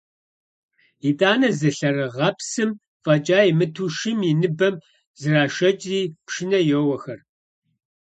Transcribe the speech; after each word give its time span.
ИтӀанэ, 1.09 1.49
зы 1.59 1.69
лъэрыгъэпсым 1.77 2.69
фӀэкӀа 3.03 3.39
имыту, 3.51 3.85
шым 3.97 4.19
и 4.29 4.31
ныбэм 4.39 4.75
зрашэкӀри, 5.19 6.01
пшынэ 6.25 6.59
йоуэхэр. 6.69 7.19